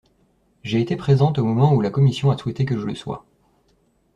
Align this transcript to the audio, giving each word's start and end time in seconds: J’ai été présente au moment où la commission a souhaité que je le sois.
J’ai 0.63 0.81
été 0.81 0.95
présente 0.95 1.37
au 1.37 1.45
moment 1.45 1.75
où 1.75 1.79
la 1.81 1.91
commission 1.91 2.31
a 2.31 2.37
souhaité 2.39 2.65
que 2.65 2.75
je 2.75 2.87
le 2.87 2.95
sois. 2.95 3.23